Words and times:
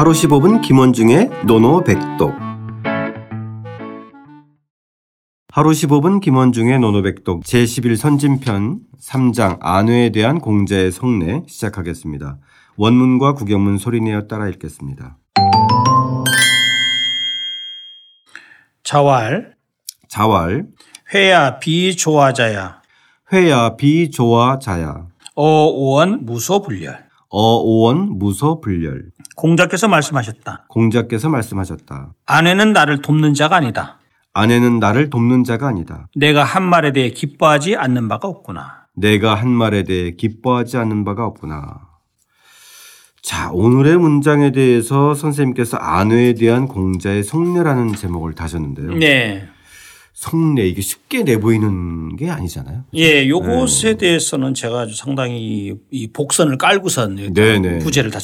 하루 0.00 0.12
15분 0.12 0.62
김원중의 0.62 1.28
노노백독. 1.44 2.32
하루 5.52 5.70
15분 5.72 6.22
김원중의 6.22 6.78
노노백독 6.78 7.42
제11선진편 7.44 8.78
3장 8.98 9.58
안회에 9.60 10.08
대한 10.08 10.38
공자의 10.38 10.90
성례 10.90 11.42
시작하겠습니다. 11.46 12.38
원문과 12.78 13.34
구경문 13.34 13.76
소리내어 13.76 14.22
따라 14.22 14.48
읽겠습니다. 14.48 15.18
자왈 18.82 19.54
자왈 20.08 20.64
회야 21.12 21.58
비조화자야. 21.58 22.80
회야 23.34 23.76
비조화자야. 23.76 25.08
어오원 25.34 26.24
무소불열 26.24 27.09
어오원 27.30 28.18
무소불열 28.18 29.04
공자께서 29.36 29.88
말씀하셨다. 29.88 30.66
공자께서 30.68 31.28
말씀하셨다. 31.28 32.12
아내는 32.26 32.72
나를 32.72 33.00
돕는 33.00 33.34
자가 33.34 33.56
아니다. 33.56 33.98
아내는 34.32 34.78
나를 34.78 35.10
돕는 35.10 35.44
자가 35.44 35.68
아니다. 35.68 36.08
내가 36.14 36.44
한 36.44 36.62
말에 36.64 36.92
대해 36.92 37.10
기뻐하지 37.10 37.76
않는 37.76 38.08
바가 38.08 38.28
없구나. 38.28 38.86
내가 38.94 39.34
한 39.34 39.48
말에 39.48 39.84
대해 39.84 40.12
기뻐하지 40.12 40.76
않는 40.76 41.04
바가 41.04 41.24
없구나. 41.24 41.88
자, 43.22 43.50
오늘의 43.52 43.96
문장에 43.98 44.50
대해서 44.50 45.14
선생님께서 45.14 45.76
안회에 45.76 46.34
대한 46.34 46.66
공자의 46.66 47.22
성례라는 47.22 47.94
제목을 47.94 48.34
다셨는데요. 48.34 48.94
네. 48.94 49.48
성례 50.24 50.68
이게 50.68 50.82
쉽게 50.82 51.22
내보이는 51.22 52.16
게 52.16 52.28
아니잖아요. 52.28 52.84
예, 52.92 53.26
요것에 53.26 53.96
대해서는 53.96 54.52
제가 54.52 54.80
아주 54.80 54.94
상당히 54.94 55.72
이 55.90 56.08
복선을 56.12 56.58
깔고선 56.58 57.32
네네. 57.32 57.78
부제를 57.78 58.10
다 58.10 58.18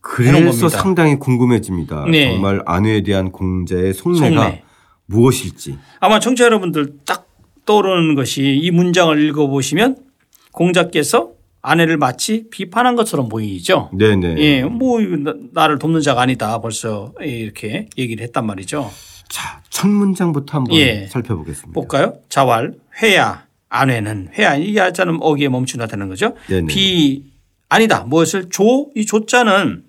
그래서 0.00 0.32
겁니다. 0.62 0.68
상당히 0.70 1.16
궁금해집니다. 1.18 2.06
네. 2.10 2.32
정말 2.32 2.62
안회에 2.64 3.02
대한 3.02 3.30
공자의 3.30 3.92
성례가 3.92 4.42
성례. 4.44 4.62
무엇일지. 5.04 5.76
아마 6.00 6.20
청취자 6.20 6.46
여러분들 6.46 6.94
딱 7.04 7.28
떠오르는 7.66 8.14
것이 8.14 8.42
이 8.62 8.70
문장을 8.70 9.22
읽어보시면 9.22 9.98
공자께서 10.52 11.32
아내를 11.60 11.98
마치 11.98 12.46
비판한 12.50 12.96
것처럼 12.96 13.28
보이죠. 13.28 13.90
네네. 13.92 14.36
예, 14.38 14.62
뭐 14.64 15.02
나- 15.02 15.34
나를 15.52 15.78
돕는 15.78 16.00
자가 16.00 16.22
아니다. 16.22 16.58
벌써 16.62 17.12
이렇게 17.20 17.90
얘기를 17.98 18.24
했단 18.24 18.46
말이죠. 18.46 18.90
자, 19.32 19.62
첫 19.70 19.88
문장부터 19.88 20.58
한번 20.58 20.76
예. 20.76 21.06
살펴보겠습니다. 21.06 21.72
볼까요? 21.72 22.18
자왈, 22.28 22.74
회야, 23.02 23.46
안회는 23.70 24.28
회야 24.36 24.56
이 24.56 24.76
야자는 24.76 25.20
어기에 25.22 25.48
멈추나 25.48 25.86
되는 25.86 26.06
거죠. 26.06 26.34
네네. 26.48 26.66
비 26.66 27.24
아니다. 27.70 28.04
무엇을 28.04 28.50
조? 28.50 28.90
이 28.94 29.06
조자는 29.06 29.84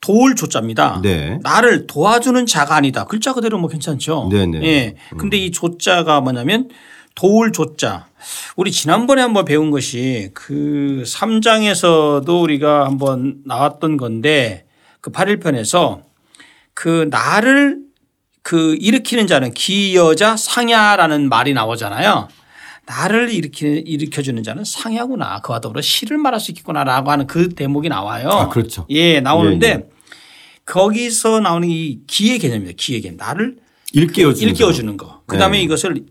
도울 0.00 0.34
조자입니다. 0.34 1.02
네. 1.02 1.38
나를 1.44 1.86
도와주는 1.86 2.46
자가 2.46 2.74
아니다. 2.74 3.04
글자 3.04 3.32
그대로 3.32 3.60
뭐 3.60 3.70
괜찮죠. 3.70 4.28
네네. 4.32 4.62
예. 4.64 4.96
근데 5.16 5.36
이 5.36 5.52
조자가 5.52 6.20
뭐냐면 6.20 6.68
도울 7.14 7.52
조자. 7.52 8.08
우리 8.56 8.72
지난번에 8.72 9.22
한번 9.22 9.44
배운 9.44 9.70
것이 9.70 10.30
그 10.34 11.04
3장에서도 11.06 12.42
우리가 12.42 12.86
한번 12.86 13.36
나왔던 13.44 13.98
건데 13.98 14.66
그 15.00 15.12
8일편에서 15.12 16.02
그 16.74 17.06
나를 17.08 17.89
그 18.42 18.76
일으키는 18.80 19.26
자는 19.26 19.52
기여자 19.52 20.36
상야라는 20.36 21.28
말이 21.28 21.52
나오잖아요. 21.52 22.28
나를 22.86 23.30
일으키는 23.32 23.86
일으켜주는 23.86 24.42
자는 24.42 24.64
상야구나. 24.64 25.40
그와 25.42 25.60
더불어 25.60 25.80
시를 25.80 26.18
말할 26.18 26.40
수 26.40 26.50
있겠구나라고 26.50 27.10
하는 27.10 27.26
그 27.26 27.48
대목이 27.50 27.88
나와요. 27.88 28.28
아, 28.28 28.48
그렇죠. 28.48 28.86
예, 28.90 29.20
나오는데 29.20 29.66
예, 29.68 29.72
예. 29.72 29.88
거기서 30.66 31.40
나오는 31.40 31.68
이 31.68 32.00
기의 32.06 32.38
개념입니다. 32.38 32.76
기의 32.76 33.00
개념. 33.00 33.16
나를 33.16 33.58
일깨워주는 33.92 34.48
일깨워주는 34.52 34.96
거. 34.96 35.22
그 35.26 35.36
다음에 35.38 35.58
네. 35.58 35.64
이것을 35.64 36.04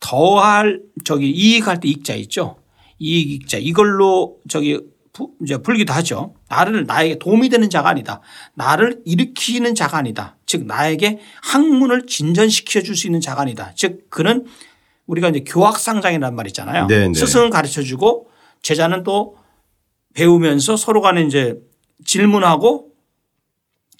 더할 0.00 0.80
저기 1.04 1.30
이익할 1.30 1.80
때 1.80 1.88
익자 1.88 2.14
있죠. 2.16 2.56
이익 2.98 3.30
익자 3.32 3.58
이걸로 3.58 4.36
저기 4.48 4.74
부- 4.76 4.86
이제 5.42 5.56
풀기도 5.58 5.92
하죠. 5.92 6.34
나를 6.48 6.86
나에게 6.86 7.18
도움이 7.18 7.48
되는 7.48 7.70
자가 7.70 7.88
아니다. 7.88 8.20
나를 8.54 9.00
일으키는 9.04 9.74
자가 9.74 9.98
아니다. 9.98 10.36
즉 10.46 10.64
나에게 10.66 11.18
학문을 11.42 12.06
진전시켜 12.06 12.82
줄 12.82 12.96
수 12.96 13.06
있는 13.06 13.20
자가 13.20 13.42
아니다. 13.42 13.72
즉 13.74 14.08
그는 14.10 14.46
우리가 15.06 15.28
이제 15.28 15.40
교학상장이라는 15.46 16.36
말 16.36 16.46
있잖아요. 16.48 16.86
네, 16.86 17.08
네. 17.08 17.14
스승은 17.14 17.50
가르쳐 17.50 17.82
주고 17.82 18.28
제자는 18.62 19.04
또 19.04 19.36
배우면서 20.14 20.76
서로 20.76 21.00
간에 21.00 21.22
이제 21.22 21.58
질문하고 22.04 22.88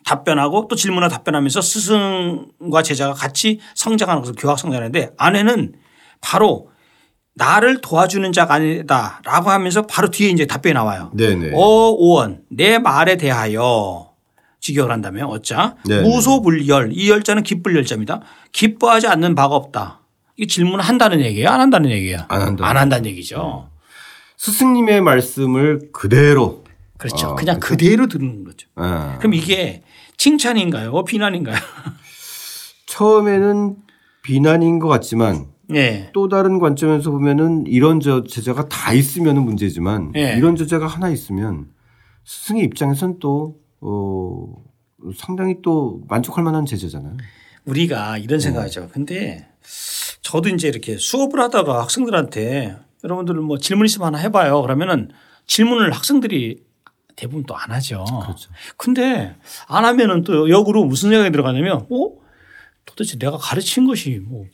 답변하고 0.05 0.69
또 0.69 0.77
질문하고 0.77 1.13
답변하면서 1.13 1.61
스승과 1.61 2.83
제자가 2.83 3.15
같이 3.15 3.61
성장하는 3.75 4.23
것을 4.23 4.35
교학 4.37 4.59
성장하는데 4.59 5.13
아내는 5.17 5.75
바로 6.21 6.71
나를 7.39 7.81
도와주는 7.81 8.33
자가 8.33 8.55
아니다 8.55 9.21
라고 9.25 9.51
하면서 9.51 9.83
바로 9.83 10.11
뒤에 10.11 10.29
이제 10.29 10.45
답변이 10.47 10.75
나와요. 10.75 11.11
네네. 11.15 11.53
어 11.55 11.91
오원 11.91 12.43
내 12.51 12.79
말에 12.79 13.17
대하여 13.17 14.11
직역을 14.61 14.91
한다면 14.93 15.27
어짜. 15.27 15.77
무소불열 15.87 16.91
이 16.93 17.09
열자는 17.09 17.45
기쁠 17.45 17.77
열자입니다. 17.77 18.21
기뻐하지 18.53 19.07
않는 19.07 19.35
바가 19.35 19.55
없다. 19.55 20.01
이 20.37 20.47
질문을 20.47 20.85
한다는 20.85 21.21
얘기예요, 21.21 21.49
안 21.49 21.61
한다는 21.61 21.91
얘기예요. 21.91 22.25
안 22.29 22.43
한다는 22.43 22.65
안 22.65 22.77
한다는 22.77 23.07
얘기죠. 23.07 23.71
스승님의 24.37 25.01
말씀을 25.01 25.91
그대로. 25.93 26.65
그렇죠. 26.97 27.29
아, 27.29 27.35
그냥 27.37 27.61
그렇죠. 27.61 27.77
그대로 27.77 28.07
듣는 28.09 28.45
거죠. 28.45 28.67
아. 28.75 29.17
그럼 29.19 29.35
이게 29.35 29.83
칭찬인가요? 30.17 31.05
비난인가요? 31.05 31.57
처음에는 32.87 33.77
비난인 34.23 34.79
것 34.81 34.89
같지만 34.89 35.47
예. 35.75 36.11
또 36.13 36.29
다른 36.29 36.59
관점에서 36.59 37.11
보면은 37.11 37.67
이런 37.67 38.01
저 38.01 38.25
제자가 38.25 38.69
다 38.69 38.93
있으면은 38.93 39.43
문제지만 39.45 40.13
예. 40.17 40.35
이런 40.37 40.57
제자가 40.57 40.87
하나 40.87 41.11
있으면 41.11 41.69
스승의 42.25 42.65
입장에선 42.65 43.19
또 43.21 43.61
어, 43.81 44.47
상당히 45.17 45.57
또 45.63 46.03
만족할 46.09 46.43
만한 46.45 46.67
제자잖아요. 46.67 47.17
우리가 47.65 48.15
네. 48.15 48.21
이런 48.23 48.41
생각하죠. 48.41 48.89
근데 48.93 49.47
저도 50.23 50.49
이제 50.49 50.69
이렇게 50.69 50.97
수업을 50.97 51.41
하다가 51.41 51.83
학생들한테 51.83 52.77
여러분들 53.05 53.35
뭐 53.37 53.59
질문 53.59 53.87
있으면 53.87 54.09
하나 54.09 54.19
해봐요. 54.19 54.63
그러면은 54.63 55.11
질문을 55.47 55.93
학생들이 55.93 56.63
대부분 57.17 57.45
또 57.45 57.55
안 57.57 57.71
하죠. 57.73 58.05
그렇죠. 58.23 58.51
근데 58.77 59.35
안 59.67 59.85
하면은 59.85 60.23
또 60.23 60.49
역으로 60.49 60.85
무슨 60.85 61.11
생각이 61.11 61.31
들어가냐면 61.33 61.87
어? 61.91 62.13
도대체 62.85 63.19
내가 63.19 63.37
가르친 63.37 63.87
것이 63.87 64.21
뭐, 64.23 64.47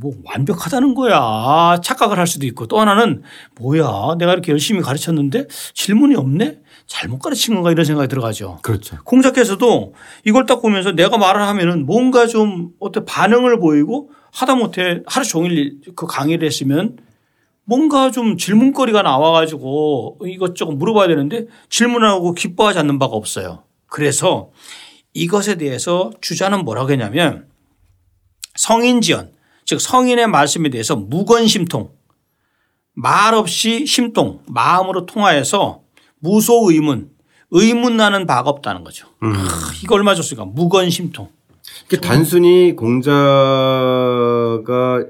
뭐 0.00 0.12
완벽하다는 0.24 0.94
거야. 0.94 1.78
착각을 1.82 2.18
할 2.18 2.26
수도 2.26 2.46
있고 2.46 2.66
또 2.66 2.80
하나는 2.80 3.22
뭐야. 3.60 4.16
내가 4.18 4.32
이렇게 4.32 4.52
열심히 4.52 4.80
가르쳤는데 4.80 5.46
질문이 5.74 6.14
없네? 6.16 6.60
잘못 6.86 7.20
가르친 7.20 7.54
건가 7.54 7.70
이런 7.70 7.84
생각이 7.84 8.08
들어가죠. 8.08 8.58
그렇죠. 8.62 8.98
공자께서도 9.04 9.94
이걸 10.24 10.46
딱 10.46 10.60
보면서 10.60 10.92
내가 10.92 11.16
말을 11.16 11.42
하면은 11.42 11.86
뭔가 11.86 12.26
좀 12.26 12.70
어떤 12.80 13.04
반응을 13.04 13.60
보이고 13.60 14.10
하다 14.32 14.56
못해 14.56 15.00
하루 15.06 15.24
종일 15.24 15.80
그 15.94 16.06
강의를 16.06 16.46
했으면 16.46 16.98
뭔가 17.64 18.10
좀 18.10 18.36
질문거리가 18.36 19.02
나와 19.02 19.32
가지고 19.32 20.18
이것저것 20.26 20.72
물어봐야 20.72 21.08
되는데 21.08 21.46
질문하고 21.68 22.34
기뻐하지 22.34 22.78
않는 22.80 22.98
바가 22.98 23.14
없어요. 23.14 23.62
그래서 23.86 24.50
이것에 25.14 25.56
대해서 25.56 26.10
주자는 26.20 26.64
뭐라고 26.64 26.90
했냐면 26.90 27.46
성인지연 28.56 29.30
즉 29.64 29.80
성인의 29.80 30.26
말씀에 30.28 30.68
대해서 30.70 30.96
무건심통 30.96 31.90
말 32.94 33.34
없이 33.34 33.86
심통 33.86 34.40
마음으로 34.46 35.06
통하여서 35.06 35.80
무소의문 36.20 37.10
의문 37.50 37.96
나는 37.96 38.26
바가 38.26 38.48
없다는 38.50 38.82
거죠. 38.84 39.06
아, 39.20 39.70
이거 39.82 39.94
얼마 39.94 40.14
좋습니까? 40.14 40.46
무건심통. 40.46 41.28
그 41.88 42.00
단순히 42.00 42.74
공자가 42.74 43.12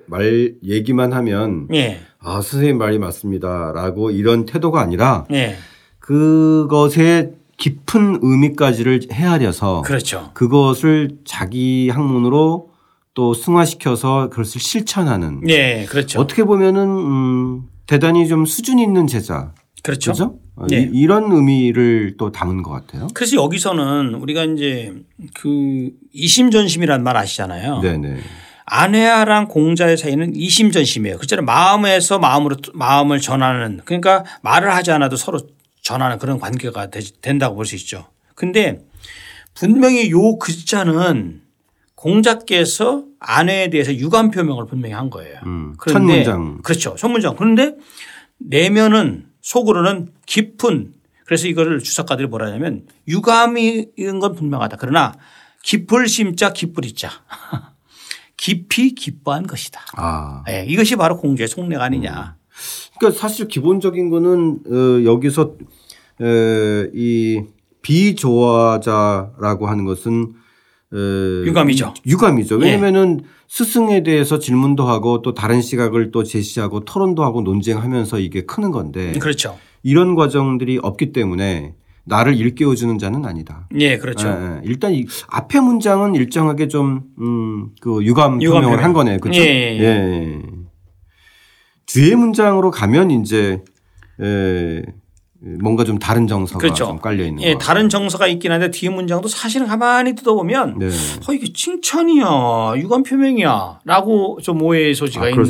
말 0.06 0.55
얘기만 0.64 1.12
하면 1.12 1.69
예. 1.72 2.00
아 2.19 2.40
선생님 2.40 2.78
말이 2.78 2.98
맞습니다라고 2.98 4.10
이런 4.10 4.46
태도가 4.46 4.81
아니라 4.81 5.26
예. 5.32 5.56
그것의 6.00 7.32
깊은 7.56 8.19
의미까지를 8.22 9.00
헤아려서 9.12 9.82
그렇죠. 9.82 10.31
그것을 10.34 11.19
자기 11.25 11.88
학문으로 11.90 12.71
또 13.14 13.34
승화시켜서 13.34 14.30
그것을 14.30 14.60
실천하는 14.60 15.42
예. 15.48 15.84
그렇죠. 15.88 16.20
어떻게 16.20 16.44
보면은 16.44 16.82
음, 16.88 17.62
대단히 17.86 18.26
좀 18.26 18.46
수준 18.46 18.78
있는 18.78 19.06
제자 19.06 19.52
그렇죠. 19.82 20.12
그죠? 20.12 20.38
어, 20.56 20.66
예. 20.72 20.78
이- 20.82 20.90
이런 20.92 21.30
의미를 21.32 22.14
또 22.18 22.30
담은 22.32 22.62
것 22.62 22.70
같아요. 22.70 23.08
그래서 23.14 23.36
여기서는 23.36 24.14
우리가 24.14 24.44
이제 24.44 24.94
그 25.34 25.90
이심전심이라는 26.12 27.04
말 27.04 27.16
아시잖아요. 27.16 27.80
네네. 27.80 28.18
아내랑 28.64 29.48
공자의 29.48 29.96
사이는 29.98 30.34
이심전심이에요. 30.36 31.18
그처럼 31.18 31.44
마음에서 31.44 32.18
마음으로 32.18 32.56
마음을 32.74 33.20
전하는 33.20 33.80
그러니까 33.84 34.24
말을 34.42 34.72
하지 34.74 34.90
않아도 34.92 35.16
서로 35.16 35.40
전하는 35.82 36.18
그런 36.18 36.38
관계가 36.38 36.88
되- 36.90 37.00
된다고 37.20 37.56
볼 37.56 37.66
수 37.66 37.74
있죠. 37.76 38.06
근데 38.34 38.80
분명히 39.54 40.10
요 40.10 40.38
글자는 40.38 41.42
공자께서 42.02 43.04
아내에 43.20 43.70
대해서 43.70 43.94
유감 43.94 44.32
표명을 44.32 44.66
분명히 44.66 44.93
한 44.93 45.08
거예요. 45.08 45.38
음, 45.46 45.75
첫 45.75 45.93
그런데 45.93 46.16
문장. 46.16 46.58
그렇죠. 46.62 46.96
첫 46.96 47.08
문장. 47.08 47.37
그런데 47.37 47.76
내면은 48.38 49.26
속으로는 49.40 50.08
깊은 50.26 50.94
그래서 51.25 51.46
이거를 51.46 51.78
주석가들이 51.78 52.26
뭐라 52.26 52.46
하냐면 52.46 52.87
유감인 53.06 54.19
건 54.20 54.34
분명하다. 54.34 54.78
그러나 54.78 55.14
깊을 55.62 56.08
심자 56.08 56.52
기쁠 56.52 56.87
이자 56.87 57.08
깊이 58.37 58.96
기뻐한 58.96 59.46
것이다. 59.46 59.81
아. 59.96 60.43
예, 60.48 60.64
이것이 60.66 60.96
바로 60.96 61.16
공주의 61.16 61.46
속내가 61.46 61.84
아니냐. 61.84 62.37
그러니까 62.98 63.20
사실 63.20 63.46
기본적인 63.46 64.10
거는 64.10 64.60
어, 64.66 65.05
여기서 65.05 65.55
에, 66.20 66.90
이 66.94 67.43
비조화자라고 67.82 69.69
하는 69.69 69.84
것은 69.84 70.34
에, 70.34 70.41
유감이죠. 70.92 71.94
유감이죠. 72.06 72.60
예. 72.60 72.64
왜냐면은 72.66 73.20
스승에 73.48 74.02
대해서 74.02 74.38
질문도 74.38 74.84
하고 74.84 75.22
또 75.22 75.34
다른 75.34 75.62
시각을 75.62 76.10
또 76.10 76.22
제시하고 76.22 76.80
토론도 76.84 77.24
하고 77.24 77.42
논쟁하면서 77.42 78.18
이게 78.18 78.42
크는 78.42 78.70
건데 78.70 79.12
그렇죠. 79.18 79.58
이런 79.82 80.14
과정들이 80.14 80.78
없기 80.82 81.12
때문에 81.12 81.74
나를 82.04 82.36
일깨워 82.36 82.74
주는 82.74 82.98
자는 82.98 83.24
아니다. 83.24 83.68
예, 83.78 83.96
그렇죠. 83.96 84.28
예, 84.28 84.32
예. 84.32 84.60
일단 84.64 84.92
이 84.92 85.06
앞에 85.28 85.60
문장은 85.60 86.14
일정하게 86.14 86.68
좀, 86.68 87.02
음, 87.20 87.70
그 87.80 88.04
유감 88.04 88.42
유감 88.42 88.62
표명을 88.62 88.76
표명. 88.76 88.84
한 88.84 88.92
거네. 88.92 89.18
그렇죠. 89.18 89.40
예, 89.40 89.46
예, 89.46 89.84
예. 89.84 90.42
뒤에 91.86 92.16
문장으로 92.16 92.70
가면 92.70 93.12
이제, 93.12 93.62
에, 94.20 94.82
뭔가 95.44 95.82
좀 95.82 95.98
다른 95.98 96.28
정서가 96.28 96.58
그렇죠. 96.60 96.86
좀 96.86 96.98
깔려 97.00 97.24
있는 97.24 97.42
예, 97.42 97.54
거. 97.54 97.58
다른 97.58 97.88
정서가 97.88 98.28
있긴 98.28 98.52
한데 98.52 98.70
뒤에 98.70 98.90
문장도 98.90 99.26
사실은 99.26 99.66
가만히 99.66 100.14
뜯어보면 100.14 100.78
네. 100.78 100.86
어, 100.86 101.32
이게 101.32 101.52
칭찬이야, 101.52 102.74
유감 102.76 103.02
표명이야 103.02 103.80
라고 103.84 104.38
좀 104.40 104.62
오해의 104.62 104.94
소지가 104.94 105.24
아, 105.24 105.28
있는. 105.30 105.44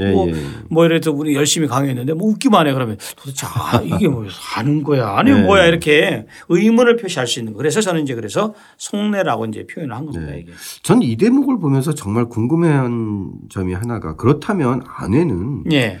예, 0.00 0.10
뭐, 0.12 0.28
예. 0.28 0.34
뭐 0.70 0.84
예를 0.84 1.00
들어 1.00 1.14
우리 1.14 1.34
열심히 1.34 1.68
강의했는데 1.68 2.14
뭐 2.14 2.28
웃기만 2.30 2.66
해 2.66 2.72
그러면 2.72 2.96
도대체 3.14 3.46
아, 3.46 3.80
이게 3.84 4.08
뭐 4.08 4.24
하는 4.28 4.82
거야 4.82 5.16
아니면 5.18 5.42
네. 5.42 5.46
뭐야 5.46 5.66
이렇게 5.66 6.24
의문을 6.48 6.96
표시할 6.96 7.26
수 7.26 7.38
있는 7.38 7.52
거. 7.52 7.58
그래서 7.58 7.82
저는 7.82 8.02
이제 8.02 8.14
그래서 8.14 8.54
속내라고 8.78 9.44
이제 9.46 9.66
표현을 9.66 9.94
한 9.94 10.06
겁니다 10.06 10.32
네. 10.32 10.40
이게. 10.40 10.52
전 10.82 10.96
이 11.02 11.14
대목을 11.16 11.58
보면서 11.58 11.94
정말 11.94 12.24
궁금해한 12.24 13.32
점이 13.50 13.74
하나가 13.74 14.16
그렇다면 14.16 14.82
아내는 14.96 15.64
예. 15.72 15.98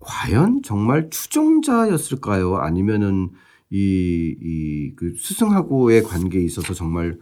과연 0.00 0.62
정말 0.64 1.10
추종자였을까요? 1.10 2.56
아니면은 2.56 3.30
이, 3.70 4.34
이, 4.40 4.92
그 4.96 5.14
스승하고의 5.16 6.02
관계에 6.02 6.42
있어서 6.42 6.72
정말 6.74 7.18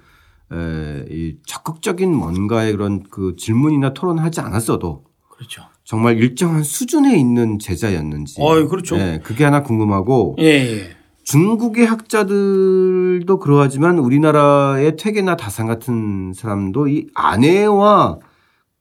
에, 0.53 1.05
이 1.11 1.37
적극적인 1.47 2.15
뭔가의 2.15 2.73
그런 2.73 3.03
그 3.03 3.35
질문이나 3.37 3.95
토론하지 3.95 4.41
않았어도 4.41 5.05
그렇죠. 5.29 5.63
정말 5.85 6.19
일정한 6.19 6.63
수준에 6.63 7.19
있는 7.19 7.59
제자였는지. 7.59 8.37
어이, 8.39 8.67
그렇죠. 8.67 8.97
네, 8.97 9.21
그게 9.23 9.45
하나 9.45 9.63
궁금하고 9.63 10.37
예, 10.39 10.45
예. 10.45 10.97
중국의 11.25 11.87
학자들도 11.87 13.39
그러하지만 13.41 13.99
우리나라의 13.99 14.97
퇴계나 14.97 15.37
다산 15.37 15.67
같은 15.67 16.33
사람도 16.33 16.87
이 16.89 17.09
아내와 17.15 18.19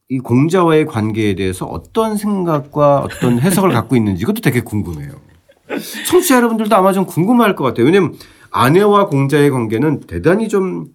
이 0.08 0.18
공자와의 0.20 0.86
관계에 0.86 1.34
대해서 1.34 1.66
어떤 1.66 2.16
생각과 2.16 3.00
어떤 3.00 3.38
해석을 3.40 3.70
갖고 3.70 3.96
있는지 3.96 4.22
이것도 4.22 4.40
되게 4.40 4.60
궁금해요. 4.60 5.10
청취자 6.06 6.36
여러분들도 6.36 6.74
아마 6.76 6.92
좀 6.92 7.06
궁금할 7.06 7.56
것 7.56 7.64
같아요. 7.64 7.86
왜냐하면 7.86 8.14
아내와 8.50 9.06
공자의 9.06 9.50
관계는 9.50 10.00
대단히 10.00 10.48
좀 10.48 10.86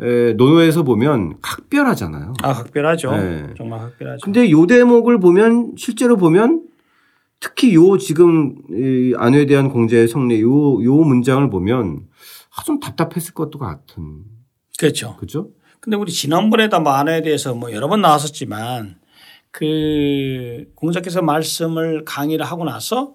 에, 0.00 0.32
논어에서 0.34 0.84
보면 0.84 1.34
각별하잖아요. 1.42 2.34
아 2.42 2.52
각별하죠. 2.52 3.10
네. 3.16 3.54
정말 3.56 3.80
각별하죠. 3.80 4.20
근데 4.22 4.50
요 4.50 4.66
대목을 4.66 5.18
보면 5.18 5.74
실제로 5.76 6.16
보면 6.16 6.62
특히 7.40 7.74
요 7.74 7.98
지금 7.98 8.54
이 8.70 9.14
아내에 9.16 9.46
대한 9.46 9.68
공자의 9.68 10.06
성례 10.06 10.40
요, 10.40 10.82
요 10.84 10.94
문장을 10.94 11.50
보면 11.50 12.02
아, 12.56 12.62
좀 12.64 12.78
답답했을 12.78 13.34
것도 13.34 13.58
같은. 13.58 14.22
그렇죠. 14.78 15.16
그죠? 15.16 15.48
근데 15.82 15.96
우리 15.96 16.12
지난번에도 16.12 16.80
만화에 16.80 17.22
대해서 17.22 17.54
뭐 17.54 17.72
여러 17.72 17.88
번 17.88 18.00
나왔었지만 18.02 19.00
그 19.50 20.70
공자께서 20.76 21.22
말씀을 21.22 22.04
강의를 22.04 22.46
하고 22.46 22.64
나서 22.64 23.14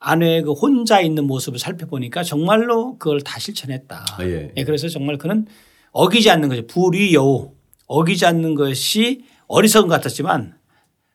아내의 0.00 0.42
그 0.42 0.52
혼자 0.52 1.00
있는 1.00 1.26
모습을 1.26 1.58
살펴보니까 1.58 2.22
정말로 2.22 2.98
그걸 2.98 3.22
다 3.22 3.38
실천했다. 3.38 4.04
아, 4.18 4.24
예. 4.24 4.52
예, 4.54 4.64
그래서 4.64 4.86
정말 4.88 5.16
그는 5.16 5.46
어기지 5.92 6.28
않는 6.30 6.50
거죠. 6.50 6.66
불위여우 6.66 7.52
어기지 7.86 8.26
않는 8.26 8.54
것이 8.54 9.24
어리석은 9.46 9.88
것 9.88 9.94
같았지만 9.94 10.58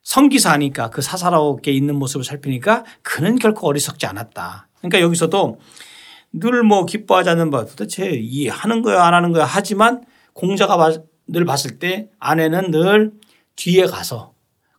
성기사니까 0.02 0.90
그 0.90 1.04
사사롭게 1.04 1.72
있는 1.72 1.98
모습을 1.98 2.24
살피니까 2.26 2.84
그는 3.04 3.38
결코 3.38 3.68
어리석지 3.68 4.08
않았다. 4.08 4.70
그러니까 4.80 5.02
여기서도 5.02 5.60
늘 6.34 6.64
뭐 6.64 6.86
기뻐하지 6.88 7.30
않는 7.30 7.52
바 7.52 7.66
도대체 7.66 8.10
이 8.10 8.48
하는 8.48 8.82
거야 8.82 9.04
안 9.04 9.14
하는 9.14 9.34
거야 9.34 9.46
하지만 9.46 10.02
공자가 10.40 10.78
봐- 10.78 11.02
늘 11.28 11.44
봤을 11.46 11.80
때 11.80 12.10
아내는 12.20 12.72
늘 12.72 13.12
뒤에 13.58 13.86
가서 13.86 14.34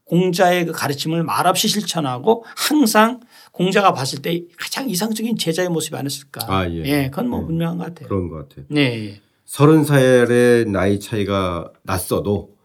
공자의 0.05 0.65
그 0.65 0.73
가르침을 0.73 1.23
말없이 1.23 1.69
실천하고 1.69 2.45
항상 2.57 3.21
공자가 3.53 3.93
봤을 3.93 4.23
때 4.23 4.43
가장 4.59 4.89
이상적인 4.89 5.37
제자의 5.37 5.69
모습이 5.69 5.95
아니었을까. 5.97 6.47
아, 6.53 6.69
예. 6.69 7.11
그건 7.11 7.29
뭐 7.29 7.43
예. 7.43 7.47
분명한 7.47 7.79
것 7.79 7.85
같아요. 7.85 8.09
그런 8.09 8.29
것 8.29 8.49
같아요. 8.49 8.65
네. 8.71 8.81
예. 9.11 9.21
서른 9.45 9.85
살의 9.85 10.65
나이 10.67 10.99
차이가 10.99 11.71
났어도 11.83 12.57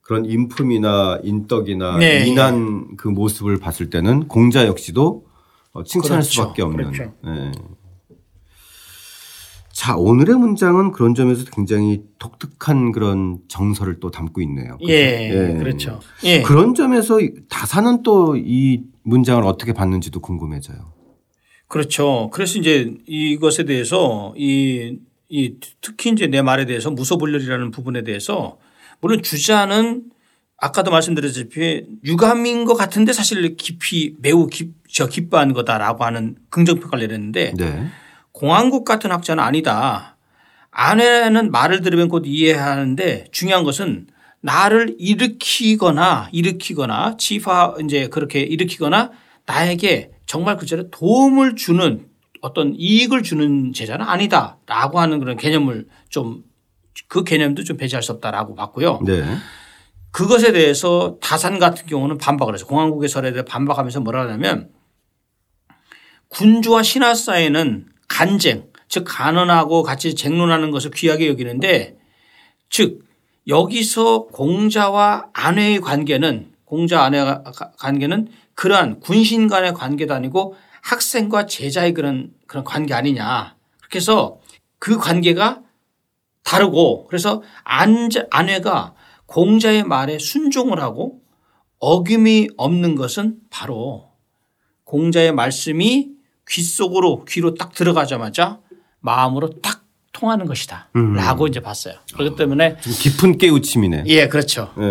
그런 0.00 0.24
인품이나 0.24 1.20
인덕이나 1.22 1.98
네. 1.98 2.26
인한 2.26 2.96
그 2.96 3.08
모습을 3.08 3.58
봤을 3.58 3.90
때는 3.90 4.26
공자 4.26 4.66
역시도 4.66 5.26
어, 5.72 5.84
칭찬할 5.84 6.20
그렇죠. 6.22 6.30
수밖에 6.42 6.62
없는. 6.62 6.92
그렇죠. 6.92 7.12
예. 7.26 7.52
자 9.78 9.94
오늘의 9.94 10.34
문장은 10.34 10.90
그런 10.90 11.14
점에서 11.14 11.44
굉장히 11.52 12.02
독특한 12.18 12.90
그런 12.90 13.38
정서를 13.46 14.00
또 14.00 14.10
담고 14.10 14.42
있네요. 14.42 14.76
그죠? 14.76 14.92
예. 14.92 15.52
예. 15.52 15.56
그렇죠. 15.56 16.00
예. 16.24 16.42
그런 16.42 16.74
점에서 16.74 17.20
다사는 17.48 18.02
또 18.02 18.34
이 18.36 18.80
문장을 19.04 19.40
어떻게 19.44 19.72
봤는지도 19.72 20.18
궁금해져요. 20.18 20.78
그렇죠. 21.68 22.28
그래서 22.32 22.58
이제 22.58 22.92
이것에 23.06 23.66
대해서 23.66 24.34
이, 24.36 24.98
이 25.28 25.54
특히 25.80 26.10
이제 26.10 26.26
내 26.26 26.42
말에 26.42 26.66
대해서 26.66 26.90
무소불렬이라는 26.90 27.70
부분에 27.70 28.02
대해서 28.02 28.58
물론 29.00 29.22
주자는 29.22 30.06
아까도 30.56 30.90
말씀드렸다시피 30.90 31.84
유감인 32.04 32.64
것 32.64 32.74
같은데 32.74 33.12
사실 33.12 33.54
깊이 33.54 34.16
매우 34.18 34.48
깊, 34.48 34.72
저 34.90 35.06
기뻐한 35.06 35.52
거다라고 35.52 36.04
하는 36.04 36.34
긍정평가를 36.50 37.06
내렸는데 37.06 37.54
네. 37.56 37.86
공항국 38.38 38.84
같은 38.84 39.10
학자는 39.10 39.42
아니다. 39.42 40.16
아내는 40.70 41.50
말을 41.50 41.80
들으면 41.82 42.08
곧 42.08 42.24
이해하는데 42.26 43.26
중요한 43.32 43.64
것은 43.64 44.06
나를 44.40 44.94
일으키거나 44.98 46.28
일으키거나 46.32 47.16
지파 47.16 47.76
이제 47.84 48.08
그렇게 48.08 48.40
일으키거나 48.40 49.10
나에게 49.46 50.12
정말 50.26 50.56
그처럼 50.56 50.88
도움을 50.92 51.56
주는 51.56 52.06
어떤 52.40 52.74
이익을 52.76 53.22
주는 53.22 53.72
제자는 53.72 54.06
아니다라고 54.06 55.00
하는 55.00 55.18
그런 55.18 55.36
개념을 55.36 55.86
좀 56.08 56.48
그 57.06 57.22
개념도 57.22 57.64
좀 57.64 57.76
배제할 57.76 58.02
수 58.02 58.12
없다라고 58.12 58.54
봤고요. 58.54 59.00
네. 59.04 59.24
그것에 60.10 60.52
대해서 60.52 61.18
다산 61.20 61.58
같은 61.58 61.86
경우는 61.86 62.18
반박을 62.18 62.54
해서 62.54 62.66
공항국의 62.66 63.08
설에 63.08 63.32
대해 63.32 63.44
반박하면서 63.44 64.00
뭐라 64.00 64.22
하냐면 64.22 64.70
군주와 66.28 66.82
신하 66.82 67.14
사이에는 67.14 67.86
간쟁 68.18 68.68
즉 68.88 69.04
간언하고 69.06 69.84
같이 69.84 70.16
쟁론하는 70.16 70.72
것을 70.72 70.90
귀하게 70.90 71.28
여기는데 71.28 71.96
즉 72.68 73.04
여기서 73.46 74.26
공자와 74.26 75.28
아내의 75.32 75.80
관계는 75.80 76.50
공자 76.64 77.02
아내 77.02 77.24
관계는 77.78 78.26
그러한 78.54 78.98
군신 78.98 79.46
간의 79.46 79.72
관계도 79.72 80.12
아니고 80.12 80.56
학생과 80.82 81.46
제자의 81.46 81.94
그런 81.94 82.32
그런 82.48 82.64
관계 82.64 82.92
아니냐. 82.92 83.54
그렇게 83.78 83.98
해서 83.98 84.40
그 84.80 84.98
관계가 84.98 85.62
다르고 86.42 87.06
그래서 87.06 87.42
안- 87.62 88.08
아내가 88.30 88.94
공자의 89.26 89.84
말에 89.84 90.18
순종을 90.18 90.80
하고 90.80 91.20
어김이 91.78 92.48
없는 92.56 92.96
것은 92.96 93.36
바로 93.48 94.10
공자의 94.82 95.30
말씀이 95.32 96.17
귀 96.50 96.62
속으로 96.62 97.24
귀로 97.26 97.54
딱 97.54 97.72
들어가자마자 97.74 98.58
마음으로 99.00 99.60
딱 99.60 99.84
통하는 100.12 100.46
것이다. 100.46 100.88
라고 101.14 101.46
이제 101.46 101.60
봤어요. 101.60 101.94
그렇기 102.14 102.36
때문에 102.36 102.76
좀 102.80 102.92
깊은 102.92 103.38
깨우침이네. 103.38 104.04
예, 104.06 104.28
그렇죠. 104.28 104.72
예. 104.78 104.82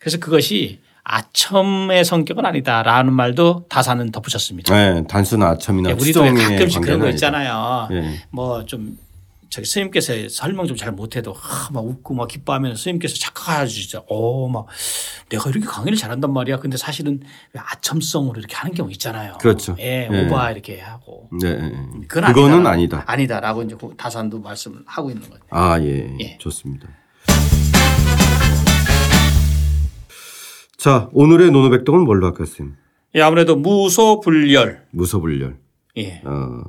그래서 0.00 0.18
그것이 0.18 0.80
아첨의 1.04 2.04
성격은 2.04 2.44
아니다라는 2.44 3.12
말도 3.12 3.66
다사는 3.68 4.10
덧붙였습니다. 4.10 4.74
네, 4.74 5.04
단순한 5.06 5.50
아첨이나 5.52 5.90
예, 5.90 5.94
우리도 5.94 6.22
가끔씩 6.22 6.82
그런 6.82 7.00
거. 7.00 7.08
있잖아요. 7.10 7.88
예. 7.92 8.20
뭐좀 8.30 8.98
저기 9.50 9.66
스님께서 9.66 10.12
설명 10.28 10.66
좀 10.66 10.76
잘 10.76 10.92
못해도 10.92 11.32
하, 11.32 11.70
막 11.72 11.84
웃고 11.84 12.14
막 12.14 12.28
기뻐하면 12.28 12.76
스님께서 12.76 13.16
착각하시죠. 13.16 14.04
어, 14.08 14.48
막 14.48 14.66
내가 15.30 15.50
이렇게 15.50 15.66
강의를 15.66 15.96
잘한단 15.98 16.32
말이야. 16.32 16.58
근데 16.58 16.76
사실은 16.76 17.20
왜 17.52 17.60
아첨성으로 17.60 18.38
이렇게 18.38 18.54
하는 18.54 18.74
경우 18.74 18.90
있잖아요. 18.92 19.38
그렇죠. 19.40 19.74
예, 19.80 20.08
예. 20.12 20.26
오바 20.26 20.52
이렇게 20.52 20.80
하고. 20.80 21.28
네. 21.40 21.54
네. 21.56 21.72
그건 22.06 22.32
그거는 22.32 22.66
아니다. 22.66 22.98
아니다. 22.98 23.04
아니다라고 23.06 23.62
이제 23.62 23.76
그 23.80 23.94
다산도 23.96 24.40
말씀을 24.40 24.82
하고 24.86 25.10
있는 25.10 25.28
거죠. 25.28 25.42
아, 25.50 25.80
예. 25.80 26.16
예. 26.20 26.38
좋습니다. 26.38 26.88
자, 30.76 31.08
오늘의 31.12 31.50
노노백동은 31.50 32.02
뭘로 32.04 32.26
할까요, 32.26 32.46
쌤? 32.46 32.76
예, 33.16 33.22
아무래도 33.22 33.56
무소불열. 33.56 34.86
무소불열. 34.92 35.56
예. 35.96 36.22
어, 36.24 36.60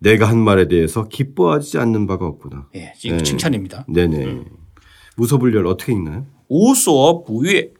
내가 0.00 0.28
한 0.28 0.38
말에 0.38 0.66
대해서 0.66 1.08
기뻐하지 1.08 1.78
않는 1.78 2.06
바가 2.06 2.26
없구나. 2.26 2.68
예. 2.74 2.92
지금 2.96 3.18
네. 3.18 3.22
칭찬입니다. 3.22 3.84
네네. 3.88 4.44
무소불열 5.16 5.66
어떻게 5.66 5.92
읽나요? 5.92 6.26
우소 6.48 7.24
부위. 7.26 7.70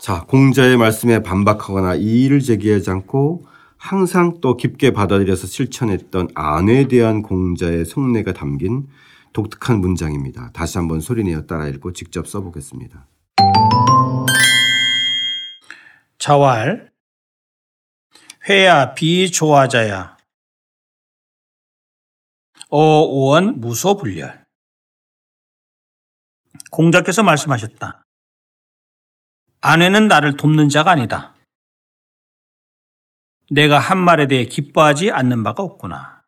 자, 0.00 0.24
공자의 0.26 0.78
말씀에 0.78 1.22
반박하거나 1.22 1.96
이의를 1.96 2.40
제기하지 2.40 2.90
않고 2.90 3.44
항상 3.76 4.38
또 4.40 4.56
깊게 4.56 4.92
받아들여서 4.92 5.46
실천했던 5.46 6.28
안에 6.34 6.88
대한 6.88 7.22
공자의 7.22 7.84
속내가 7.84 8.32
담긴 8.32 8.88
독특한 9.32 9.80
문장입니다. 9.80 10.50
다시 10.52 10.78
한번 10.78 11.00
소리내어 11.00 11.42
따라 11.42 11.68
읽고 11.68 11.92
직접 11.92 12.26
써보겠습니다. 12.26 13.06
자왈. 16.18 16.90
회야 18.48 18.94
비조화자야. 18.94 20.19
어오원 22.72 23.60
무소불열. 23.60 24.44
공자께서 26.70 27.24
말씀하셨다. 27.24 28.04
아내는 29.60 30.06
나를 30.06 30.36
돕는 30.36 30.68
자가 30.68 30.92
아니다. 30.92 31.34
내가 33.50 33.80
한 33.80 33.98
말에 33.98 34.28
대해 34.28 34.44
기뻐하지 34.44 35.10
않는 35.10 35.42
바가 35.42 35.64
없구나. 35.64 36.19